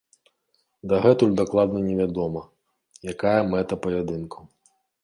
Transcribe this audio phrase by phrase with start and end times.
[0.93, 2.41] Дагэтуль дакладна невядома,
[3.17, 4.43] якая мэта паядынкаў.